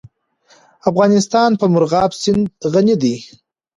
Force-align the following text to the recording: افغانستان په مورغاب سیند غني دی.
افغانستان 0.89 1.49
په 1.59 1.65
مورغاب 1.73 2.11
سیند 2.21 2.45
غني 2.73 2.95
دی. 3.01 3.15